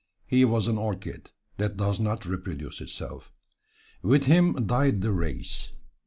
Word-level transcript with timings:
He 0.25 0.43
was 0.45 0.65
an 0.67 0.79
orchid 0.79 1.29
that 1.57 1.77
does 1.77 1.99
not 1.99 2.25
reproduce 2.25 2.81
itself. 2.81 3.31
With 4.01 4.23
him 4.25 4.65
died 4.65 5.01
the 5.03 5.11
race. 5.11 5.73